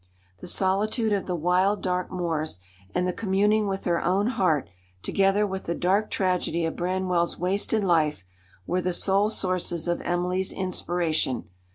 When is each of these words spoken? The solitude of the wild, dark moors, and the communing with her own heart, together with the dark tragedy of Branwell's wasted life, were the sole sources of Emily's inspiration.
The 0.39 0.47
solitude 0.47 1.13
of 1.13 1.27
the 1.27 1.35
wild, 1.35 1.83
dark 1.83 2.09
moors, 2.09 2.59
and 2.95 3.07
the 3.07 3.13
communing 3.13 3.67
with 3.67 3.85
her 3.85 4.03
own 4.03 4.29
heart, 4.29 4.67
together 5.03 5.45
with 5.45 5.65
the 5.65 5.75
dark 5.75 6.09
tragedy 6.09 6.65
of 6.65 6.75
Branwell's 6.75 7.37
wasted 7.37 7.83
life, 7.83 8.25
were 8.65 8.81
the 8.81 8.93
sole 8.93 9.29
sources 9.29 9.87
of 9.87 10.01
Emily's 10.01 10.51
inspiration. 10.51 11.49